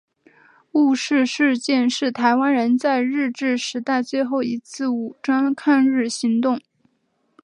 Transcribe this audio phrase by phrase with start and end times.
[0.71, 6.59] 雾社事件是台湾人在日治时代最后一次武装抗日行动。